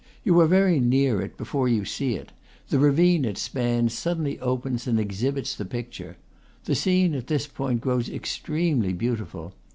You 0.23 0.39
are 0.39 0.47
very 0.47 0.79
near 0.79 1.21
it 1.21 1.37
before 1.37 1.67
you 1.69 1.85
see 1.85 2.15
it; 2.15 2.31
the 2.69 2.79
ravine 2.79 3.23
it 3.23 3.37
spans 3.37 3.93
suddenly 3.93 4.39
opens 4.39 4.87
and 4.87 4.99
exhibits 4.99 5.53
the 5.53 5.63
picture. 5.63 6.17
The 6.65 6.73
scene 6.73 7.13
at 7.13 7.27
this 7.27 7.45
point 7.45 7.81
grows 7.81 8.09
extremely 8.09 8.93
beautiful. 8.93 9.53